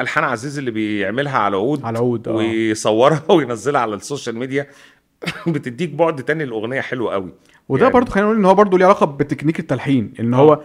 [0.00, 4.66] الحان عزيز اللي بيعملها على عود على عود آه ويصورها وينزلها على ال social media
[5.46, 7.32] بتديك بعد تاني الاغنيه حلو قوي
[7.68, 10.38] وده يعني- برضو خلينا نقول إن هو برضو ليه علاقة بتكنيك التلحين إن آه.
[10.38, 10.62] هو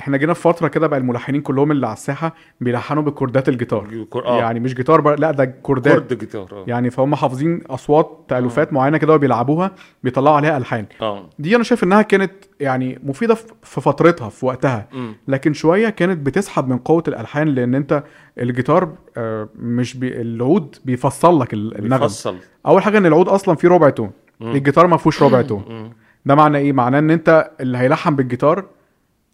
[0.00, 4.06] إحنا جينا في فترة كده بقى الملحنين كلهم اللي على الساحة بيلحنوا بكوردات الجيتار.
[4.26, 4.38] آه.
[4.38, 5.92] يعني مش جيتار بقى لا ده كوردات.
[5.94, 6.64] chord جيتار آه.
[6.66, 9.70] يعني فهم حافظين أصوات تالفات معينة كده وبيلعبوها
[10.04, 10.86] بيطلعوا عليها ألحان.
[11.02, 11.30] آه.
[11.38, 14.88] دي أنا شايف إنها كانت يعني مفيدة في- فترتها في وقتها.
[14.92, 15.14] مم.
[15.28, 18.02] لكن شوية كانت بتسحب من قوة الألحان لأن أنت
[18.38, 22.36] الجيتار آه، مش بي العود بيفصل لك ال- النغم بيفصل.
[22.66, 24.10] أول حاجة إن العود أصلا فيه ربع tone.
[24.40, 25.92] الجيتار ما فيهوش ربع tone.
[26.26, 28.64] ده معناه إيه؟ معناه إن أنت اللي هيلحن بالجيتار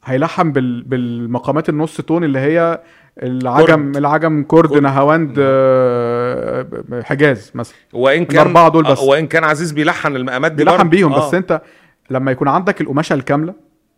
[0.04, 0.82] هيلحن بال...
[0.82, 2.80] بالمقامات النص tone اللي هي
[3.22, 3.96] العجم كورد.
[3.96, 4.82] العجم كورد كورد.
[4.82, 6.66] نهاوند آه،
[7.04, 8.98] حجاز مثلا وإن كان الأربعة دول بس.
[8.98, 10.90] آه، وإن كان عزيز بيلحن المقامات دي بيلحن برضه.
[10.90, 11.26] بيهم آه.
[11.28, 11.62] بس أنت
[12.10, 13.54] لما يكون عندك القماشة الكاملة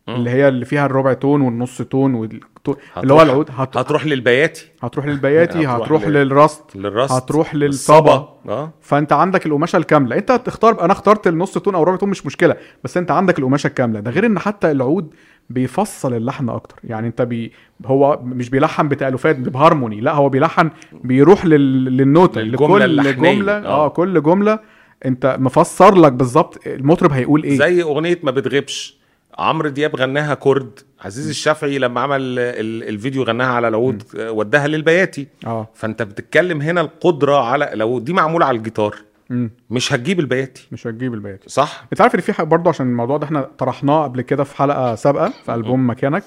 [0.09, 3.77] اللي هي اللي فيها الربع تون والنص تون والتون اللي هو العود هت...
[3.77, 9.77] هتروح للبياتي هتروح للبياتي هتروح هتروح لل- للرست للرست هتروح للصبا آه فأنت عندك القماشة
[9.77, 13.39] الكاملة أنت تختار أنا اخترت النص تون أو ربع تون مش مشكلة بس أنت عندك
[13.39, 15.15] القماشة الكاملة ده غير إن حتى العود
[15.51, 16.77] بيفصل اللحن أكتر.
[16.85, 17.53] يعني أنت بي
[17.87, 21.85] هو مش بيلحن بتالفات بهارموني لا هو بيلحن بيروح لل...
[21.97, 23.35] للنوتة لكل اللحنية.
[23.35, 23.67] جمله آه.
[23.67, 23.89] آه.
[23.89, 24.59] كل جملة
[25.05, 27.59] أنت مفسر لك بالظبط المطرب هيقول إيه.
[27.59, 28.97] زي أغنية ما بتغيبش.
[29.39, 30.79] عمرو دياب غناها كورد.
[31.05, 35.27] عزيز الشافعي لما عمل ال- الفيديو غناها على العود آه، وداها للبياتي.
[35.47, 35.69] آه.
[35.75, 38.97] فأنت بتتكلم هنا القدرة على لو دي معمولة على الجيتار.
[39.31, 39.51] مم.
[39.71, 40.69] مش هتجيب البياتي.
[40.73, 41.49] مش هتجيب البياتي.
[41.49, 41.85] صح.
[41.93, 45.33] انت عارف ان في برضه عشان الموضوع ده إحنا طرحناه قبل كده في حلقة سابقة
[45.45, 46.23] في ألبوم مكانك.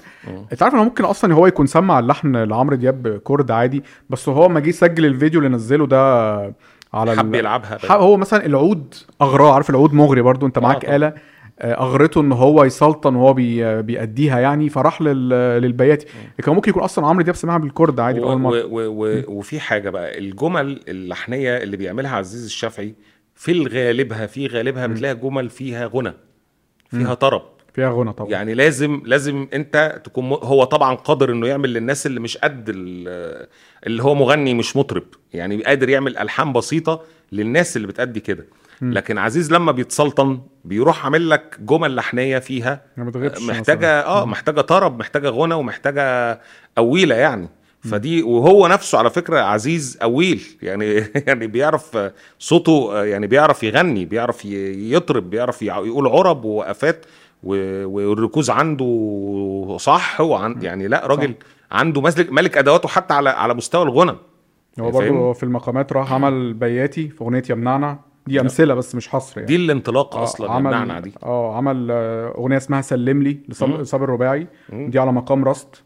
[0.52, 4.50] انت عارف ان ممكن أصلا هو يكون سمع اللحن لعمرو دياب كورد عادي بس هو
[4.50, 6.38] ما جه يسجل الفيديو اللي نزله ده
[6.94, 7.78] على حب يلعبها.
[7.78, 10.96] ح- هو مثلا العود أغراه عارف العود مغري برضو انت معاك طبعا.
[10.96, 11.08] آلة.
[11.08, 11.14] آه،
[11.62, 15.30] أغرته إن هو يسلطن وهو بي بيأديها يعني فراح لل...
[15.62, 16.06] للبياتي.
[16.44, 18.64] كان ممكن يكون أصلا عمرو دياب سمعها بالكورد عادي أول مرة.
[19.28, 22.96] وفي حاجة بقى الجمل اللحنية اللي بيعملها عزيز الشافعي
[23.36, 26.14] في الغالبها في غالبها بتلاقي جمل فيها غنى
[26.90, 27.42] فيها طرب.
[27.74, 28.32] فيها غنى طبعا.
[28.32, 30.26] يعني لازم لازم أنت تكون.
[30.26, 33.48] هو طبعا قادر إنه يعمل للناس اللي مش قد ال-
[33.88, 35.04] اللي هو مغني مش مطرب.
[35.34, 37.02] يعني قادر يعمل ألحان بسيطة
[37.32, 38.46] للناس اللي بتأدي كده.
[38.82, 42.82] لكن عزيز لما بيتسلطن بيروح عامل لك جمل لحنية فيها.
[43.50, 46.40] محتاجة آه محتاجة طرب محتاجة غنى ومحتاجة
[46.78, 47.50] قويله يعني.
[47.92, 50.86] فدي وهو نفسه على فكرة عزيز قويل يعني
[51.28, 51.98] يعني بيعرف
[52.40, 57.06] صوته يعني بيعرف يغني بيعرف يطرب بيعرف يع- يقول عرب ووقفات
[57.44, 61.34] والركوز عنده صح وعن يعني لا راجل
[61.72, 64.16] عنده ملك ملك أدواته حتى على على مستوى الغنى.
[64.80, 68.00] هو؟ برضه في المقامات راح عمل بياتي في أغنية يمنعنا.
[68.28, 69.48] دي أمثلة بس مش حصر يعني.
[69.48, 71.14] دي الانطلاقة آه، أصلا عمل المعنى دي.
[71.24, 75.84] آه عمل آه، أغنية اسمها سلم لي لصاب صابر الرباعي دي على مقام رست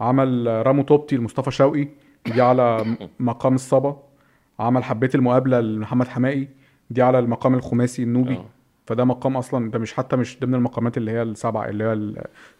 [0.00, 1.88] عمل آه، رامو توبتي لمصطفى شوقي.
[2.26, 3.96] دي على مقام الصبا.
[4.58, 6.48] عمل حبيت المقابلة لمحمد حمائي
[6.90, 8.34] دي على المقام الخماسي النوبي.
[8.34, 8.44] آه.
[8.86, 11.92] فده مقام أصلا ده مش حتى مش ضمن المقامات اللي هي السبعة اللي هي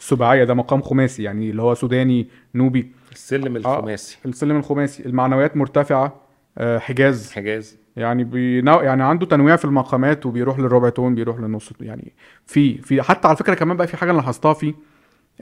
[0.00, 0.44] السباعية.
[0.44, 2.92] ده مقام خماسي يعني اللي هو سوداني نوبي.
[3.12, 4.18] السلم الخماسي.
[4.26, 5.06] السلم الخماسي.
[5.06, 6.04] المعنويات مرتفعة.
[6.04, 6.12] آه،
[6.60, 7.32] حجاز.
[7.32, 7.78] حجاز.
[7.96, 8.80] يعني بينو...
[8.80, 12.12] يعني عنده تنويع في المقامات وبيروح للربع تون بيروح للنص يعني
[12.46, 14.74] في في حتى على فكرة كمان بقى في حاجة أنا لاحظتها فيه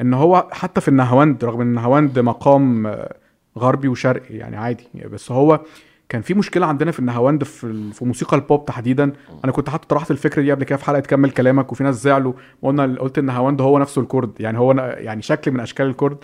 [0.01, 3.17] إن هو حتى في النهاوند رغم إن النهاوند مقام آه،
[3.59, 4.85] غربي وشرقي يعني عادي.
[5.13, 5.61] بس هو
[6.09, 9.13] كان في مشكلة عندنا في النهاوند في في موسيقى البوب تحديدا.
[9.45, 12.33] أنا كنت حتى طرحت الفكرة دي قبل كده في حلقة كمل كلامك وفي ناس زعلوا
[12.63, 14.31] وقلنا قلت النهاوند هو نفسه الكورد.
[14.41, 16.19] يعني هو يعني شكل من أشكال الكورد.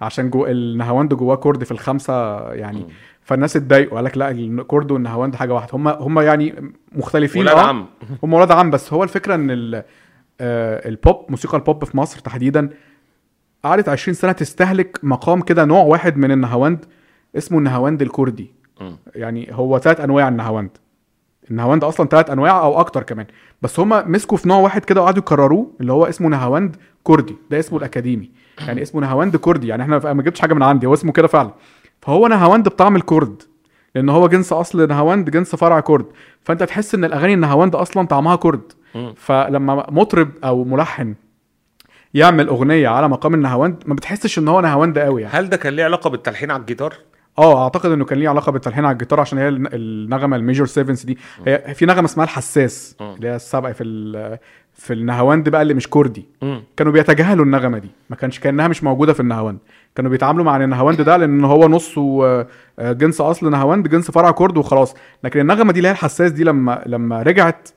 [0.00, 2.84] عشان جو النهاوند جواه كورد في الخمسة يعني
[3.30, 5.70] فالناس اتضايقوا قال لك لا الكورد والنهاوند حاجة واحدة.
[5.76, 7.86] هم هم يعني مختلفين ولاد آه، عم.
[8.22, 9.84] هم ولاد عم بس هو الفكرة إن ال-
[10.40, 12.70] آه، البوب موسيقى البوب في مصر تحديدا
[13.64, 16.84] قعدت 20 سنة تستهلك مقام كده نوع واحد من النهاوند
[17.36, 18.50] اسمه النهاوند الكردي.
[19.14, 20.70] يعني هو ثلاث أنواع النهاوند.
[21.50, 23.26] النهاوند أصلا ثلاث أنواع أو أكتر كمان.
[23.62, 27.58] بس هم مسكوا في نوع واحد كده وقعدوا يكرروه اللي هو اسمه نهاوند كردي ده
[27.58, 28.30] اسمه الأكاديمي.
[28.66, 31.50] يعني اسمه نهاوند كردي يعني إحنا ما جبتش حاجة من عندي هو اسمه كده فعلا.
[32.02, 33.42] فهو نهاوند بطعم الكرد
[33.94, 36.06] لأن هو جنس أصل نهاوند جنس فرع كرد
[36.42, 38.72] فأنت تحس إن الأغاني النهاوند أصلا طعمها كرد.
[39.16, 41.14] فلما مطرب أو ملحن
[42.14, 45.72] يعمل أغنية على مقام النهاوند ما بتحسش إن هو نهاوند قوي يعني هل ده كان
[45.72, 46.94] ليه علاقة بالتلحين على الجيتار؟
[47.38, 50.66] آه أعتقد إنه كان ليه علاقة بالتلحين على الجيتار عشان هي الن- النغمة ال major
[50.66, 52.96] seventh دي هي في نغمة اسمها الحساس.
[53.00, 54.38] اللي هي السبع في
[54.74, 56.28] في النهاوند بقى اللي مش كردي.
[56.76, 59.58] كانوا بيتجاهلوا النغمة دي ما كانش كأنها مش موجودة في النهاوند
[59.94, 62.46] كانوا بيتعاملوا مع النهاوند ده لأن هو نصه آه،
[62.78, 64.94] آه، جنس أصل نهاوند جنس فرع كرد وخلاص.
[65.24, 67.68] لكن النغمة دي اللي هي الحساس دي لما لما رجعت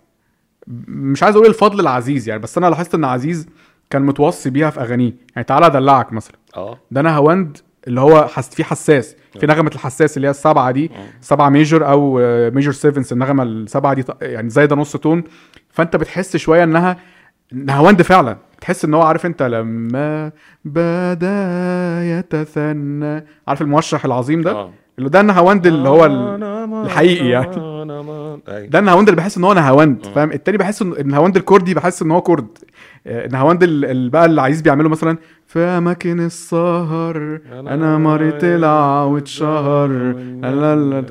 [0.87, 3.47] مش عايز أقول الفضل لعزيز يعني بس أنا لاحظت إن عزيز
[3.89, 5.13] كان متوصي بيها في أغانيه.
[5.35, 6.35] يعني تعالى أدلعك مثلا.
[6.57, 6.77] آه.
[6.91, 7.57] ده نهاوند
[7.87, 9.15] اللي هو حس في حساس.
[9.39, 12.19] في نغمة الحساس اللي هي السبعة دي سبعة major أو
[12.51, 15.23] major seventh النغمة السبعة دي يعني زايدة نص tone
[15.69, 16.97] فأنت بتحس شوية إنها
[17.51, 20.31] نهاوند فعلا تحس ان هو عارف انت لما
[20.65, 21.39] بدا
[22.03, 24.69] يتثنى عارف الموشح العظيم ده آه
[24.99, 26.11] اللي ده النهاوند اللي هو ال...
[26.85, 27.45] الحقيقي يعني.
[28.69, 32.11] ده النهاوند اللي بحس ان هو نهاوند فاهم التاني بحس ان النهاوند الكردي بحس ان
[32.11, 32.47] هو كرد
[33.07, 35.17] آه، النهاوند ال- ال- بقى اللي عايز بيعمله مثلا
[35.47, 37.39] في اماكن السهر
[37.73, 39.87] أنا مريت طلع واتشهر
[40.41, 41.01] لا لا لا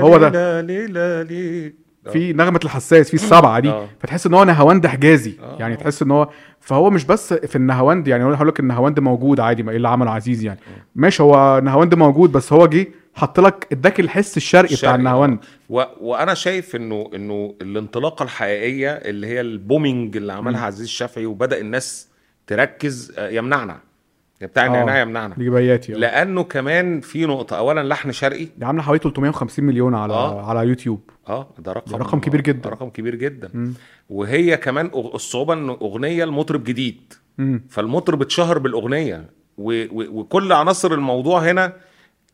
[0.00, 0.28] هو ده.
[2.12, 3.70] في نغمة الحساس في السبعة دي.
[3.70, 3.88] آه.
[4.00, 5.36] فتحس إن هو نهاوند حجازي.
[5.42, 5.56] آه.
[5.60, 6.28] يعني تحس إن هو
[6.60, 10.10] فهو مش بس في النهاوند يعني هقول لك النهاوند موجود عادي ما إيه اللي عمله
[10.10, 10.60] عزيز يعني.
[10.94, 15.38] ماشي هو نهاوند موجود بس هو جه حط لك اداك الحس الشرقي بتاع النهاوند.
[15.70, 15.82] و...
[16.00, 21.60] وأنا شايف إنه إنه الانطلاقة الحقيقية اللي هي ال booming اللي عملها عزيز الشافعي وبدأ
[21.60, 22.08] الناس
[22.46, 23.85] تركز آه، يمنعنا.
[24.40, 25.02] بتاع النعناع آه.
[25.02, 25.34] يمنعنا.
[25.38, 25.96] لجبياتي آه.
[25.98, 28.44] لأنه كمان في نقطة اولا لحن شرقي.
[28.56, 30.46] دي عامله حوالي 350 مليون على آه.
[30.48, 31.10] على يوتيوب.
[31.28, 32.70] آه ده رقم ده رقم كبير جدا.
[32.70, 33.50] رقم كبير جدا.
[33.54, 33.74] مم.
[34.10, 37.12] وهي كمان الصعوبة إن أغنية المطرب جديد.
[37.38, 37.62] مم.
[37.70, 39.24] فالمطرب اتشهر بالأغنية.
[39.58, 39.84] و...
[39.84, 40.20] و...
[40.20, 41.72] وكل عناصر الموضوع هنا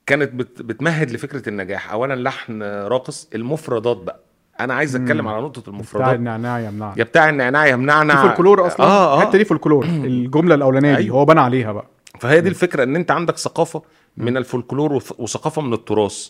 [0.07, 0.63] كانت بت...
[0.63, 1.93] بتمهد لفكرة النجاح.
[1.93, 4.21] اولا لحن راقص المفردات بقى.
[4.61, 6.15] أنا عايز أتكلم على نقطة بتاع المفردات.
[6.15, 8.17] النعناع يمنع يا بتاع النعناع يمنعنا.
[8.17, 9.23] في فولكلور أصلا؟ آه آه.
[9.23, 11.17] الحته دي فولكلور الجملة الأولانية دي أيوة.
[11.17, 11.87] هو بنى عليها بقى.
[12.23, 13.83] فهي دي الفكرة إن أنت عندك ثقافة
[14.17, 16.29] من الفولكلور وث- وثقافة من التراث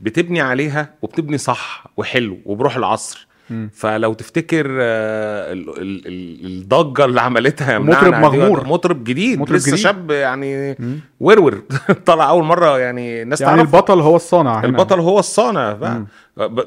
[0.00, 3.26] بتبني عليها وبتبني صح وحلو وبروح العصر.
[3.72, 8.66] فلو تفتكر آه، ال- ال- ال- الضجة اللي عملتها مطرب مغمور.
[8.66, 9.80] مطرب جديد مطرب لسه جديد.
[9.80, 10.76] شاب يعني
[11.20, 11.62] ورور.
[12.06, 13.76] طلع أول مرة يعني الناس يعني تعرفه.
[13.76, 14.64] البطل هو الصانع هنا.
[14.66, 15.78] البطل هو الصانع.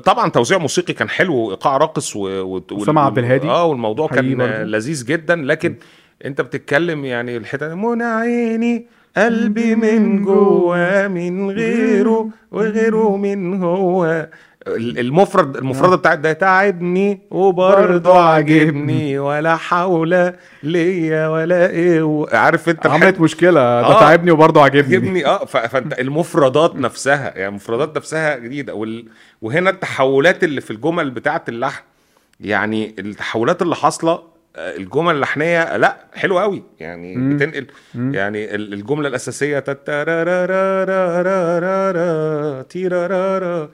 [0.05, 2.19] طبعا توزيع موسيقي كان حلو وإيقاع راقص و...
[2.41, 2.61] و...
[2.87, 3.47] عبد الهادي.
[3.49, 4.51] آه والموضوع كان برضه.
[4.63, 5.75] لذيذ جدا لكن
[6.25, 8.87] انت بتتكلم يعني الحتة منى عيني
[9.17, 14.27] قلبي من جوه من غيره وغيره من هو
[14.67, 20.33] ال- المفرد المفردة بتاعت ده تعبني وبرضه عاجبني ولا حول
[20.63, 23.99] ليا ولا إيه عارف انت عملت مشكلة ده آه.
[23.99, 24.95] تعبني وبرضه عاجبني.
[24.95, 29.05] عجبني آه فانت المفردات نفسها يعني المفردات نفسها جديدة وال...
[29.41, 31.83] وهنا التحولات اللي في الجمل بتاعه اللحن
[32.39, 34.19] يعني التحولات اللي حاصلة
[34.57, 37.35] الجمل اللحنية لا حلوة قوي يعني مم.
[37.37, 39.59] بتنقل يعني ال- الجملة الأساسية
[42.69, 43.69] تيرارارا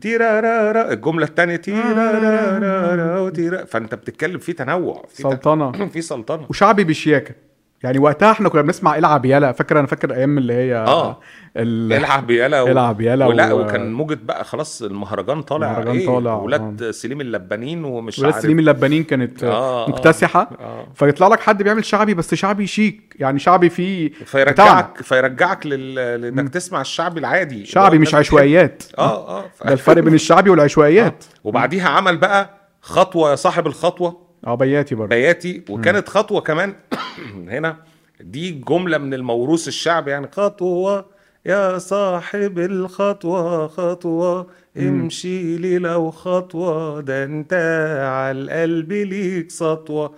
[0.00, 3.30] تيرارارا الجملة الثانية تيرارارا
[3.64, 5.72] فأنت بتتكلم في تنوع في سلطنة.
[5.92, 6.46] في سلطنة.
[6.50, 7.34] وشعبي بشياكة.
[7.82, 9.52] يعني وقتها إحنا كنا بنسمع العب يالا.
[9.52, 11.18] فاكر أنا فاكر أيام اللي هي آه.
[11.56, 11.92] ال...
[11.92, 12.66] العب يالا و...
[12.68, 15.66] العب يالا ولا و- وكان موجة بقى خلاص المهرجان طالع.
[15.70, 18.42] المهرجان إيه طالع، ولاد سليم اللبانين ومش ولاد عارف.
[18.44, 19.90] سليم اللبانين كانت آه، آه.
[19.90, 20.50] مكتسحة.
[20.60, 20.86] آه.
[20.94, 23.16] فيطلع لك حد بيعمل شعبي بس شعبي شيك.
[23.18, 24.10] يعني شعبي فيه.
[24.12, 25.94] فيرجعك فيرجعك لل...
[25.94, 27.66] لإنك تسمع الشعبي العادي.
[27.66, 28.82] شعبي مش عشوائيات.
[28.98, 29.44] آه آه.
[29.64, 31.24] ده الفرق بين الشعبي والعشوائيات.
[31.44, 32.50] وبعديها عمل بقى
[32.82, 34.28] خطوة يا صاحب الخطوة.
[34.46, 35.08] آه بياتي برضه.
[35.16, 35.62] بياتي.
[35.70, 36.74] وكانت خطوة كمان
[37.54, 37.76] هنا.
[38.20, 40.28] دي جملة من الموروث الشعبي يعني.
[40.32, 41.06] خطوة
[41.46, 47.00] يا صاحب الخطوة خطوة امشي لي لو خطوة.
[47.00, 47.52] ده انت
[48.04, 50.14] على القلب ليك سطوة.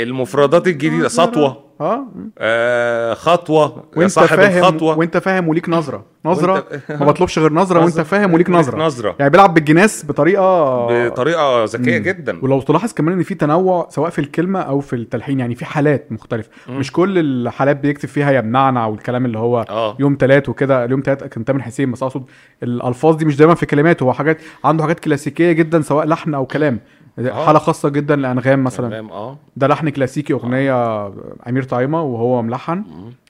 [0.00, 1.67] المفردات الجديدة سطوة.
[1.80, 2.06] آه؟
[2.38, 3.84] آه خطوة.
[3.96, 4.98] وانت صاحب فاهم الخطوة.
[4.98, 6.04] وانت فاهم وليك نظرة.
[6.24, 8.00] نظرة وانت- ما بطلبش غير نظرة وانت.
[8.00, 8.78] فاهم وليك نظرة.
[8.78, 9.16] نظرة.
[9.18, 12.38] يعني بيلعب بالجناس بطريقه بطريقة ذكية جدا.
[12.42, 16.12] ولو تلاحظ كمان إن في تنوع سواء في الكلمة أو في التلحين يعني في حالات
[16.12, 16.50] مختلفة.
[16.68, 19.96] مش كل الحالات بيكتب فيها يمنعنا والكلام اللي هو آه.
[20.00, 22.24] يوم تلات وكده اليوم تلات كان تامر حسين بس أقصد
[22.62, 26.46] الألفاظ دي مش دايما في كلمات هو حاجات عنده حاجات كلاسيكية جدا سواء لحن أو
[26.46, 26.80] كلام.
[27.26, 28.90] حالة خاصة جدا لأنغام مثلا.
[28.90, 29.36] فاهم آه.
[29.56, 31.06] ده لحن كلاسيكي أغنية
[31.48, 32.84] أمير طايمة وهو ملحن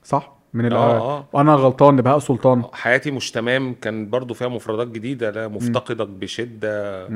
[0.04, 1.24] صح؟ من ال آه، آه.
[1.32, 2.62] وأنا غلطان لبهاء سلطان.
[2.72, 7.08] حياتي مش تمام كان برضو فيها مفردات جديدة لا مفتقدك بشدة.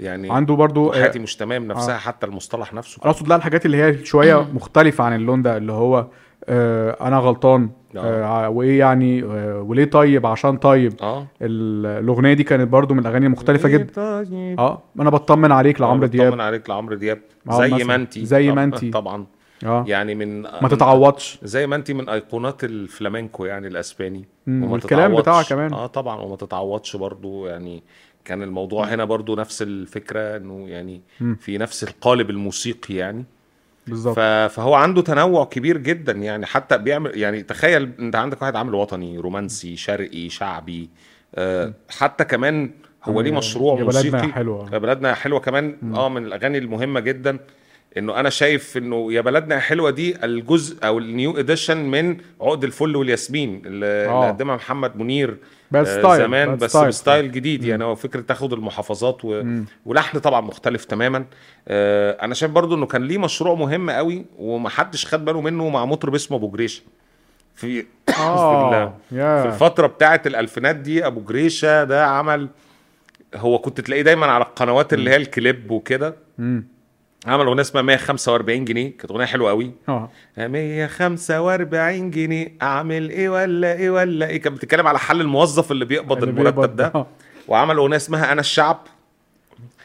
[0.00, 3.76] يعني عنده برضو حياتي مش تمام نفسها حتى المصطلح نفسه أنا أقصد لا الحاجات اللي
[3.76, 6.06] هي شوية مختلفة عن اللون ده اللي هو
[6.48, 8.48] آه أنا غلطان آه.
[8.48, 10.92] وإيه يعني آه وليه طيب عشان طيب.
[11.42, 14.60] ال- الأغنية دي كانت برضو من الأغاني المختلفه جدا طيب.
[14.60, 16.40] آه أنا بطمن عليك لعمرو بطمن دياب.
[16.40, 17.18] عليك لعمرو دياب.
[17.50, 17.84] آه، زي مثلا.
[17.86, 18.90] ما انتي زي ما انتي.
[19.00, 19.26] طبعا.
[19.66, 19.84] آه.
[19.88, 21.38] يعني من ما تتعوضش.
[21.42, 24.24] زي ما انت من أيقونات الفلامنكو يعني الأسباني.
[24.46, 25.20] وما والكلام تتعوضش.
[25.22, 25.72] بتاعها كمان.
[25.72, 26.20] آه طبعا.
[26.20, 27.46] وما تتعوضش برضو.
[27.46, 27.82] يعني
[28.24, 31.00] كان الموضوع هنا برضو نفس الفكرة إنه يعني
[31.40, 33.24] في نفس القالب الموسيقي يعني.
[33.86, 34.16] بالظبط.
[34.50, 36.12] فهو عنده تنوع كبير جدا.
[36.12, 40.88] يعني حتى بيعمل يعني تخيل انت عندك واحد عامل وطني رومانسي شرقي شعبي
[41.34, 42.70] آه حتى كمان
[43.04, 44.32] هو ليه يا- مشروع يا بلدنا موسيقي.
[44.32, 44.72] حلوة.
[44.72, 47.38] يا بلدنا حلوة كمان آه من الأغاني المهمة جدا.
[47.96, 52.16] إنه أنا شايف إنه يا بلدنا يا حلوة دي الجزء أو ال new edition من
[52.40, 54.28] عقد الفل والياسمين اللي, آه.
[54.28, 55.36] قدمها محمد منير
[55.70, 56.88] بس آه، زمان بس بس style.
[56.88, 59.42] ب style جديد يعني هو فكرة تاخد المحافظات و...
[59.86, 61.24] ولحن طبعا مختلف تماما.
[61.68, 65.84] آه، أنا شايف برضو إنه كان ليه مشروع مهم قوي ومحدش خد باله منه مع
[65.84, 66.82] مطرب اسمه أبو جريشة.
[67.54, 72.48] في في, ال- في يا الفترة بتاعه الألفينات دي أبو جريشة ده عمل
[73.36, 76.14] هو كنت تلاقيه دايما على القنوات اللي هي الكليب وكده.
[77.26, 78.96] عمل أغنية اسمها 145 جنيه.
[78.98, 79.70] كانت أغنية حلوة قوي.
[79.88, 80.10] آه.
[80.38, 82.52] 145 جنيه.
[82.62, 84.40] أعمل إيه ولا إيه ولا إيه.
[84.42, 86.92] كانت بتتكلم على حل الموظف اللي بيقبض اللي المرتب بيقبض- ده.
[86.94, 87.06] آه.
[87.48, 88.80] وعمل أغنية اسمها أنا الشعب.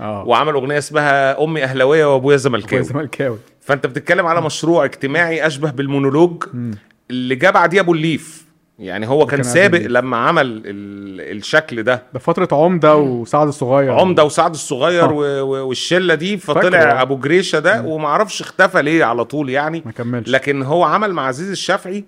[0.01, 0.23] آه.
[0.27, 2.83] وعمل أغنية اسمها أمي أهلاوية وأبويا زملكاوي.
[2.83, 3.37] زملكاوي.
[3.61, 6.43] فأنت بتتكلم على مشروع اجتماعي أشبه بالمونولوج
[7.11, 8.45] اللي جه بعديه أبو الليف.
[8.79, 9.91] يعني هو كان سابق الليف.
[9.91, 12.03] لما عمل ال- الشكل ده.
[12.13, 13.91] ده فترة عمدة وسعد الصغير.
[13.91, 15.11] عمدة وسعد الصغير.
[15.13, 16.37] و- و- والشلة دي.
[16.37, 19.81] فطلع أبو جريشة ده ومعرفش اختفى ليه على طول يعني.
[19.85, 20.29] ما كملش.
[20.29, 22.03] لكن هو عمل مع عزيز الشافعي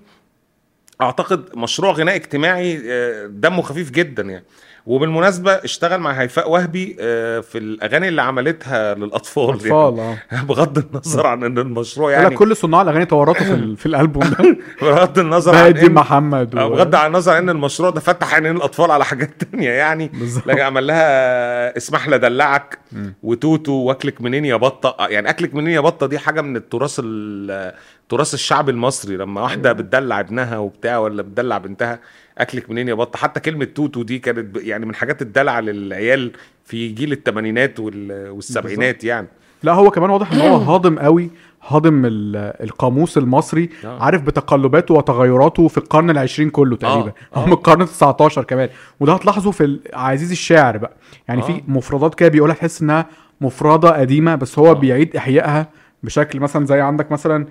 [1.02, 4.46] أعتقد مشروع غناء اجتماعي آه، دمه خفيف جدا يعني.
[4.88, 10.46] وبالمناسبة اشتغل مع هيفاء وهبي آه، في الأغاني اللي عملتها للأطفال أطفال يعني.
[10.48, 12.36] بغض النظر عن إن المشروع يعني.
[12.36, 14.58] كل صناع الأغاني تورطوا في, في الألبوم ده.
[14.82, 16.70] بغض النظر عن إن محمد آه، و...
[16.70, 20.08] بغض عن النظر عن إن المشروع ده فتح عينين الأطفال على حاجات تانية يعني.
[20.14, 20.48] بالظبط.
[20.48, 22.80] لكن عمل لها اسمح لي ادلعك
[23.24, 27.02] وتوتو وأكلك منين يا بطة؟ آه، يعني أكلك منين يا بطة دي حاجة من التراث
[27.04, 27.74] ال-
[28.10, 32.00] تراث الشعب المصري لما واحدة بتدلع ابنها وبتاع ولا بتدلع بنتها
[32.38, 36.32] أكلك منين يا بطة؟ حتى كلمة توتو دي كانت يعني من حاجات الدلع للعيال
[36.66, 39.28] في جيل الثمانينات والسبعينات يعني.
[39.64, 41.30] لا هو كمان واضح إن هو هاضم قوي
[41.68, 44.04] هاضم ال- القاموس المصري آه.
[44.04, 47.12] عارف بتقلباته وتغيراته في القرن العشرين كله تقريبا.
[47.36, 47.40] آه.
[47.40, 48.70] أو من القرن ال 19 كمان.
[49.00, 50.92] وده هتلاحظه في عزيز الشاعر بقى.
[51.28, 51.46] يعني آه.
[51.46, 53.06] في مفردات كده بيقولها تحس إنها
[53.42, 55.70] مفردة قديمة بس هو بيعيد إحيائها
[56.04, 57.48] بشكل مثلا زي عندك مثلا آه،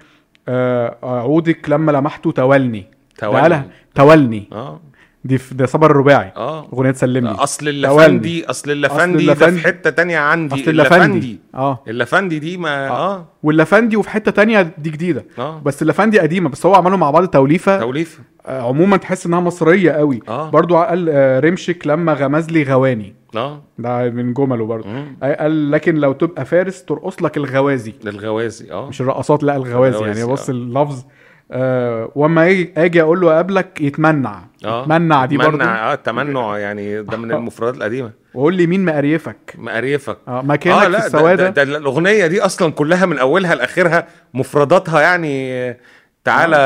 [1.03, 2.87] عودك لما لمحته تولني.
[3.19, 3.63] تولني.
[3.95, 4.49] تولني.
[4.53, 4.81] آه.
[5.27, 6.67] دي في- ده صبر الرباعي آه.
[6.73, 7.31] أغنية تسلمني.
[7.31, 7.69] أصل.
[7.69, 11.83] اللفندي أصل اللفندي ده في حتة تانية عندي أصل اللفندي آه.
[11.89, 13.25] اللفندي دي ما آه.
[13.43, 15.25] واللفندي وفي حتة تانية دي جديدة.
[15.39, 15.61] آه.
[15.65, 17.81] بس اللفندي قديمة بس هو عملوا مع بعض توليفة.
[17.81, 20.21] توليف آه، عموما تحس إنها مصرية قوي.
[20.29, 20.51] آه.
[20.51, 23.15] برضو قال آه، رمشك لما غمز لي غواني.
[23.37, 23.63] آه.
[23.79, 24.81] ده من جمله.
[25.23, 27.95] آه، قال لكن لو تبقى فارس ترقص لك الغوازي.
[28.05, 28.89] للغوازي آه.
[28.89, 29.97] مش الرقصات لا الغوازي.
[29.99, 30.53] الغوازي، يعني بص آه.
[30.53, 31.05] اللفظ
[31.51, 34.43] آه وأما أجي أقول له قبلك يتمنع.
[34.65, 34.83] آه.
[34.83, 38.11] يتمنع دي منع آه تمنع يعني ده من المفردات القديمة.
[38.35, 40.19] وقول لي مين مقريفك؟ مقريفك.
[40.29, 41.51] آه مكانك في لا ده, السوادة.
[41.51, 45.77] ده, ده الأغنية دي أصلا كلها من أولها لآخرها مفرداتها يعني
[46.27, 46.57] تعالى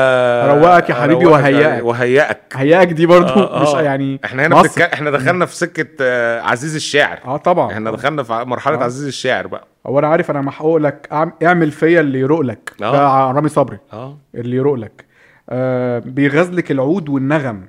[0.51, 1.83] أروقك يا حبيبي وهيئك.
[1.85, 3.81] وهيئك هياك دي برضو آه، مش آه.
[3.81, 4.61] يعني إحنا هنا.
[4.61, 4.81] بتك...
[4.81, 8.83] إحنا دخلنا في سكة آه، عزيز الشاعر آه طبعا إحنا دخلنا في مرحلة آه.
[8.83, 11.07] عزيز الشاعر بقى هو أنا عارف أنا محقوق لك
[11.43, 12.91] اعمل فيا اللي يروق لك آه.
[12.91, 15.05] ده رامي صبري آه اللي يروق لك
[15.49, 17.61] آه بيغزلك العود والنغم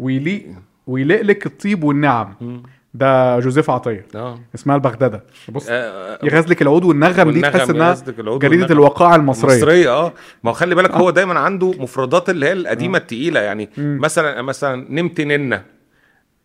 [0.00, 0.46] ويليق
[0.86, 2.62] ويليق لك الطيب والنعم مم.
[2.96, 4.06] ده جوزيف عطية.
[4.14, 4.38] آه.
[4.54, 5.24] اسمها البغدادة.
[5.48, 8.74] بص آه، يغزلك العود والنغم دي تحس إنها جريدة.
[8.74, 9.56] الوقائع المصرية.
[9.56, 10.12] مصريه آه.
[10.44, 13.40] ما هو خلي بالك هو دايما عنده مفردات اللي هي القديمة التقيلة.
[13.40, 13.98] يعني مم.
[14.02, 15.62] مثلا مثلا نمت ننة.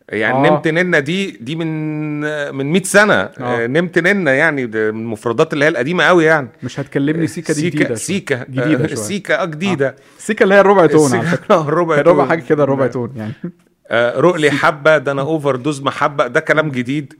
[0.10, 0.52] يعني آه.
[0.52, 2.20] نمت ننة دي دي من
[2.56, 3.14] من 100 سنة.
[3.14, 3.68] آه.
[3.68, 6.48] نمت ننة يعني من المفردات اللي هي القديمة قوي يعني.
[6.64, 7.96] مش هتكلمني سيكا دي جديدة شوية.
[7.96, 8.96] سيكا جديدة آه، شوية.
[8.96, 9.96] سيكا آه جديدة.
[10.18, 11.56] سيكا اللي هي الربع tone على فكرة.
[11.56, 12.30] آه، ربع الربع tone.
[12.30, 13.34] حاجة كده ربع tone يعني.
[13.46, 13.50] آه
[13.94, 17.14] رؤلي حبة ده أنا overdose محبة ده كلام جديد.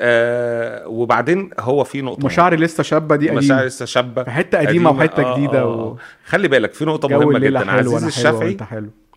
[0.00, 3.62] آه وبعدين هو في نقطة مشاعري لسه شابة دي قديمة.
[3.64, 5.96] لسه شابة في حتة قديمة وحتة جديدة و...
[6.24, 7.70] خلي بالك في نقطة مهمة جدا.
[7.70, 8.56] عزيز الشافعي.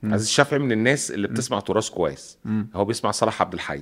[0.03, 2.38] عزيز الشافعي من الناس اللي بتسمع تراث كويس.
[2.45, 2.67] مم.
[2.75, 3.81] هو بيسمع صلاح عبد الحي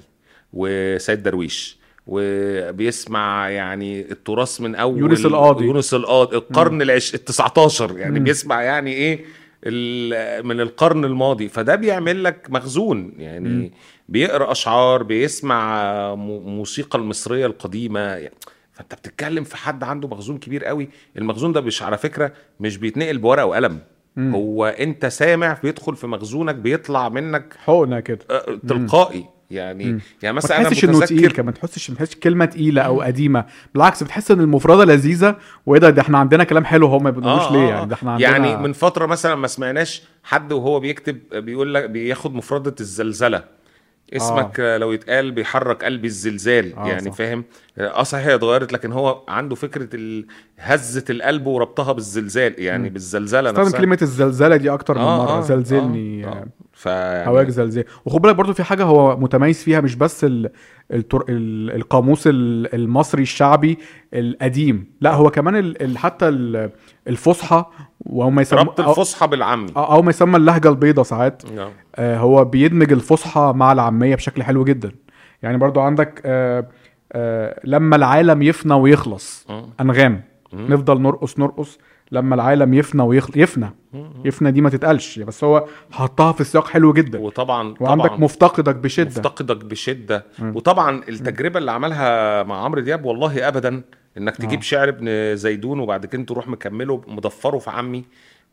[0.54, 5.66] وسيد درويش وبيسمع يعني التراث من أول يونس القاضي.
[5.66, 7.16] يونس القاضي القرن العش...
[7.16, 8.24] ال 19 يعني مم.
[8.26, 9.26] بيسمع يعني إيه.
[10.44, 13.14] من القرن الماضي فده بيعمل لك مخزون.
[13.18, 13.72] يعني مم.
[14.10, 15.84] بيقرأ أشعار بيسمع
[16.16, 18.00] م- موسيقى المصرية القديمة.
[18.00, 18.36] يعني
[18.72, 20.90] فأنت بتتكلم في حد عنده مخزون كبير قوي.
[21.18, 23.80] المخزون ده مش على فكرة مش بيتنقل بورقة وقلم.
[24.18, 28.20] هو أنت سامع بيدخل في مخزونك بيطلع منك حقنة كده.
[28.32, 29.26] آه، تلقائي.
[29.52, 30.00] يعني مم.
[30.24, 33.02] يعني مثلا أنا تحسش إنه تقيل متذكر كمان ما تحسش ما تحسش كلمة تقيلة أو
[33.02, 33.46] قديمة.
[33.74, 37.42] بالعكس بتحس إن المفردة لذيذة وإيه ده ده إحنا عندنا كلام حلو هم ما بيقولوش
[37.42, 40.80] آه ليه آه يعني؟ ده إحنا عندنا يعني من فترة مثلا ما سمعناش حد وهو
[40.80, 43.44] بيكتب بيقول لك بياخد مفردة الزلزلة.
[44.14, 44.78] اسمك آه.
[44.78, 47.18] لو يتقال بيحرك قلبي الزلزال آه، آه يعني صح.
[47.18, 47.44] فاهم
[47.78, 49.90] آه صحيح هي اتغيرت لكن هو عنده فكرة
[50.60, 52.94] هزه القلب وربطها بالزلزال يعني مم.
[52.94, 56.32] بالزلزله استخدم نفسها كلمة الزلزله دي أكتر من آه، مرة آه، زلزلني آه، آه.
[56.32, 56.46] آه.
[56.74, 60.50] فيعني هواك زلزال وخد بالك برضو في حاجة هو متميز فيها مش بس ال...
[60.94, 61.26] التر...
[61.30, 61.72] ال...
[61.76, 63.78] القاموس ال- المصري الشعبي
[64.14, 65.98] القديم لا هو كمان ال...
[65.98, 66.72] حتى ال...
[68.08, 69.84] الفصحى وهم يسموا ربط الفصحى بالعامي أو...
[69.84, 71.44] أو ما يسمى اللهجة البيضاء ساعات.
[71.58, 71.72] آه.
[71.96, 74.92] آه هو بيدمج الفصحى مع العامية بشكل حلو جدا.
[75.44, 76.68] يعني برضو عندك آه
[77.12, 79.66] آه لما العالم يفنى ويخلص مم.
[79.82, 80.24] أنغام.
[80.54, 80.74] مم.
[80.74, 81.78] نفضل نرقص نرقص.
[82.12, 83.70] لما العالم يفنى ويخلص يفنى.
[84.26, 85.20] يفنى دي ما تتقالش.
[85.20, 87.20] بس هو حطها في سياق حلو جدا.
[87.20, 89.10] وطبعا وعندك طبعا مفتقدك بشدة.
[89.10, 90.26] مفتقدك بشدة.
[90.42, 93.82] وطبعا التجربة اللي عملها مع عمرو دياب والله ابدا
[94.18, 94.64] إنك تجيب آه.
[94.64, 98.04] شعر ابن زيدون وبعد كده تروح مكمله مضفره في عمي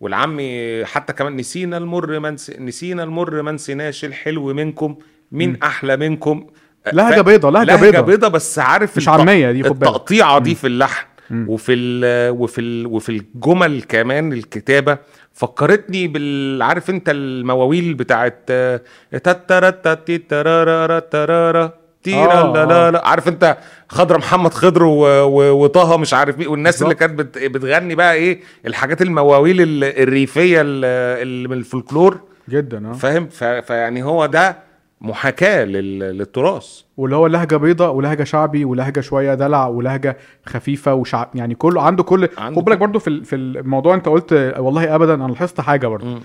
[0.00, 2.50] والعمي حتى كمان نسينا المر ما نس...
[2.50, 4.96] نسينا المر ما نسيناش الحلو منكم
[5.32, 6.46] مين أحلى منكم.
[6.92, 8.00] لهجة بيضة لهجة, لهجة بيضة.
[8.00, 9.82] بيضة بس عارف مش الت- عامية دي خد بالك.
[9.88, 11.46] التقطيعة دي في اللحن مم.
[11.48, 14.98] وفي ال وفي ال وفي الجمل كمان الكتابة.
[15.32, 18.80] فكرتني بال عارف أنت المواويل بتاعت آه،
[19.12, 21.72] تترا تتي ترارا ترارا
[22.12, 23.08] تيرا آه، لا لا لا.
[23.08, 23.56] عارف أنت
[23.88, 26.94] خضر محمد خضر وطه مش عارف مين والناس اللي.
[26.94, 30.84] كانت بت- بتغني بقى إيه الحاجات المواويل ال- الريفية ال-
[31.22, 32.20] اللي من الفولكلور.
[32.48, 32.92] جدا آه.
[32.92, 33.28] فاهم؟
[33.62, 34.56] فيعني هو ده
[35.00, 36.80] محاكاة لل- للتراث.
[36.96, 42.02] واللي هو لهجة بيضة ولهجة شعبي ولهجة شوية دلع ولهجة خفيفة وشعب يعني كله عنده
[42.02, 45.60] كل خد بالك برضو في ال- في الموضوع أنت قلت آه، والله ابدا أنا لاحظت
[45.60, 45.86] حاجة.
[45.86, 46.18] آه،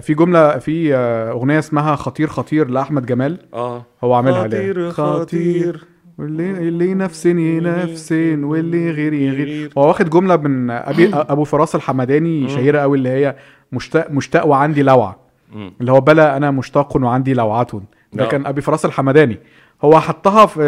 [0.00, 3.38] في جملة في آه، أغنية اسمها خطير خطير لأحمد جمال.
[3.54, 3.84] آه.
[4.04, 5.84] هو عاملها خطير ليه؟ خطير
[6.18, 12.48] واللي اللي نفسن ينفسن واللي غير يغير هو واخد جملة من أبي أبو فراس الحمداني
[12.48, 13.36] شهيرة قوي اللي هي
[13.72, 15.16] مشتاق مشتاق وعندي لوعة.
[15.80, 17.82] اللي هو بلا أنا مشتاق وعندي لوعه
[18.12, 18.28] ده آه.
[18.28, 19.38] كان أبي فراس الحمداني.
[19.84, 20.60] هو حطها في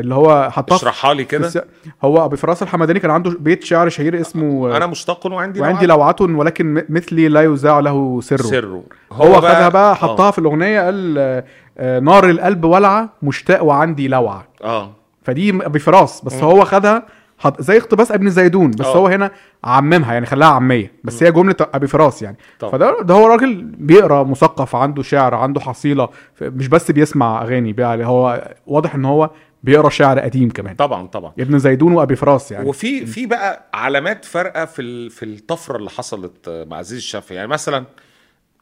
[0.00, 1.64] اللي هو حطها اشرحها لي كده.
[2.04, 5.86] هو ابي فراس الحمداني كان عنده بيت شعر شهير اسمه أنا مشتاق وعندي وعندي.
[5.86, 6.16] لوعة.
[6.20, 8.42] ولكن م- مثلي لا يذاع له سره.
[8.42, 8.82] سره.
[9.12, 11.44] هو خدها بقى حطها في الأغنية قال آه،
[11.78, 14.44] آه، نار القلب ولعه مشتاق وعندي لوعة.
[14.64, 14.90] آه, آه.
[15.22, 17.02] فدي ابي فراس بس هو خدها
[17.38, 18.96] حط زي اقتباس ابن زيدون بس آه.
[18.96, 19.30] هو هنا
[19.64, 22.36] عممها يعني خلاها عاميه بس هي جملة أبي فراس يعني.
[22.58, 22.72] طبعا.
[22.72, 26.08] فده ده هو راجل بيقرأ مثقف عنده شعر عنده حصيلة
[26.42, 29.30] مش بس بيسمع أغاني بقى هو واضح إن هو
[29.62, 30.74] بيقرأ شعر قديم كمان.
[30.74, 31.32] طبعا طبعا.
[31.38, 32.68] ابن زيدون وأبي فراس يعني.
[32.68, 37.36] وفي في بقى علامات فارقة في ال- في الطفرة اللي حصلت مع عزيز الشافعي.
[37.36, 37.84] يعني مثلا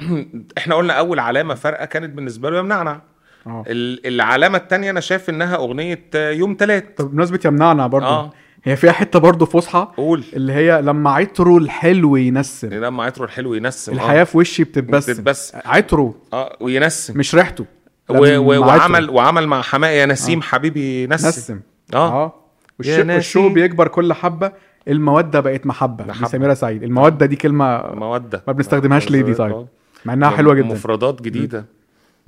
[0.58, 3.00] إحنا قلنا أول علامة فارقة كانت بالنسبة له يمنعنا.
[3.46, 6.98] ال- العلامة الثانية أنا شايف إنها أغنية يوم تلات.
[6.98, 8.32] طب بمناسبة يمنعنا برضه آه.
[8.64, 10.24] هي فيها حتة برضه فصحى قول.
[10.32, 12.68] اللي هي لما عطروا الحلو ينسم.
[12.74, 15.12] لما عطره الحلو ينسم الحياة في وشي بتتبسم.
[15.12, 15.58] بتتبسم.
[15.64, 17.18] عطره آه وينسم.
[17.18, 17.64] مش ريحته.
[18.08, 19.12] و و وعمل عطره.
[19.12, 21.60] وعمل مع حماقي يا نسيم حبيبي نسم نسم.
[21.94, 22.32] آه.
[22.78, 23.14] والش- يا ناسي.
[23.16, 24.52] والشو بيكبر كل حبة.
[24.88, 26.28] المودة بقت محبة, محبة.
[26.28, 26.82] سميره سعيد.
[26.82, 29.66] المودة دي كلمة موده ما بنستخدمهاش ليه دي طيب؟ آه.
[30.04, 30.66] مع إنها حلوة جدا.
[30.66, 31.64] مفردات جديدة.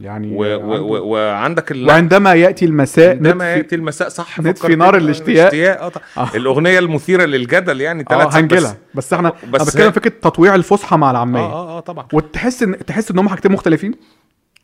[0.01, 1.89] يعني و و و وعندك ال...
[1.89, 4.75] وعندما يأتي المساء عندما يأتي المساء صح نطفي.
[4.77, 5.39] نار الاشتياق.
[5.39, 5.89] الاشتياق.
[5.89, 6.05] طبعا.
[6.17, 6.37] آه.
[6.37, 9.13] الأغنية المثيرة للجدل يعني آه ثلاث هنجلها بس.
[9.13, 11.41] إحنا بس أنا بتكلم فكرة تطويع الفصحى مع العامية.
[11.41, 12.07] آه آه طبعا.
[12.13, 13.95] وتحس ان تحس إن هم حاجتين مختلفين؟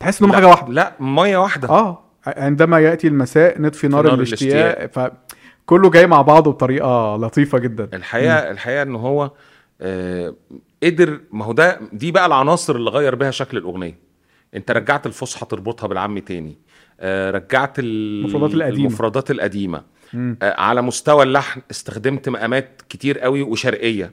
[0.01, 0.73] تحس إن هم حاجة واحدة.
[0.73, 1.69] لا مية واحدة.
[1.69, 4.91] آه عندما يأتي المساء نطفي نار, نار الاشتياق.
[4.93, 7.89] فكله جاي مع بعضه بطريقة لطيفة جدا.
[7.95, 9.31] الحقيقة الحقيقة إن هو
[9.81, 10.35] آه
[10.83, 14.12] قدر ما هو ده دي بقى العناصر اللي غير بها شكل الأغنية.
[14.55, 16.59] انت رجعت الفصحى تربطها بالعام تاني
[17.01, 17.85] آه رجعت ال-
[18.25, 18.79] المفردات القديمة.
[18.87, 19.83] المفردات القديمة.
[20.15, 24.13] آه على مستوى اللحن استخدمت مقامات كتير قوي وشرقية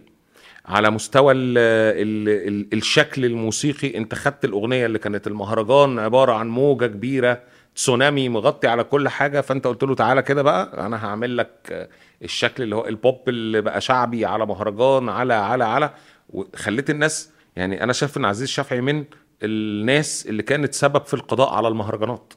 [0.65, 6.49] على مستوى ال ال ال الشكل الموسيقي انت خدت الأغنية اللي كانت المهرجان عبارة عن
[6.49, 7.41] موجة كبيرة
[7.75, 11.89] تسونامي مغطي على كل حاجة فانت قلت له تعالى كده بقى أنا هعمل لك آه،
[12.23, 15.93] الشكل اللي هو البوب اللي بقى شعبي على مهرجان على على على
[16.29, 19.05] وخليت الناس يعني أنا شايف إن عزيز الشافعي من
[19.43, 22.33] الناس اللي كانت سبب في القضاء على المهرجانات.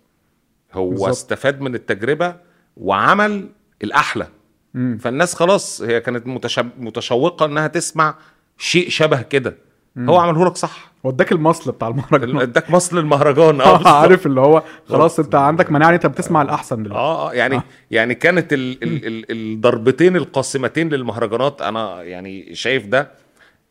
[0.72, 1.08] هو بالظبط.
[1.08, 2.36] استفاد من التجربة
[2.76, 3.48] وعمل
[3.84, 4.26] الأحلى.
[4.74, 4.98] مم.
[5.00, 6.68] فالناس خلاص هي كانت متشب...
[6.78, 8.14] متشوقة إنها تسمع
[8.58, 9.56] شيء شبه كده.
[9.98, 10.92] هو عمله لك صح.
[11.04, 13.60] وداك المصل بتاع المهرجان اداك مصل المهرجان.
[13.60, 13.88] آه.
[13.88, 17.00] عارف اللي هو خلاص انت عندك مناعة انت بتسمع الأحسن دلوقتي.
[17.00, 17.60] آه آه يعني
[17.90, 18.82] يعني كانت ال...
[18.82, 19.06] ال...
[19.06, 19.24] ال...
[19.30, 23.10] الضربتين القاسمتين للمهرجانات أنا يعني شايف ده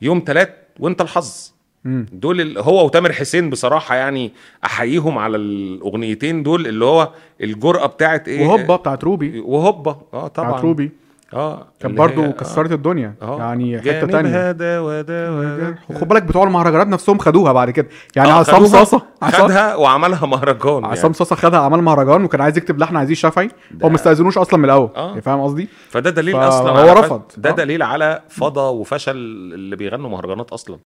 [0.02, 1.54] يوم تلات وأنت الحظ.
[1.86, 2.06] مم.
[2.14, 4.32] دول هو وتامر حسين بصراحة يعني
[4.66, 7.10] أحييهم على الأغنيتين دول اللي هو
[7.42, 9.40] الجرأة بتاعت إيه؟ وهوبا بتاعت روبي.
[9.40, 9.92] وهوبا.
[10.14, 10.62] آه بتاعت طبعا.
[10.62, 10.92] روبي.
[11.34, 13.14] آه كان هي- برضو كسرت الدنيا.
[13.22, 13.38] آه.
[13.40, 14.50] يعني حتة تانية.
[14.50, 17.88] هذا وده وده خد بالك بتوع المهرجانات نفسهم خدوها بعد كده.
[18.16, 21.14] يعني آه، عصام صاصه خدها وعملها مهرجان عصام يعني.
[21.14, 23.50] صاصه خدها عمل مهرجان وكان عايز يكتب لحن عزيز شافعي.
[23.84, 24.90] هو ما استأذنوش أصلا من الأول.
[24.96, 25.08] آه.
[25.10, 27.22] يعني فاهم قصدي؟ فده دليل أصلا ف- رفض.
[27.38, 27.54] ده آه.
[27.54, 29.12] دليل على فضا وفشل
[29.54, 30.78] اللي بيغنوا مهرجانات أصلا.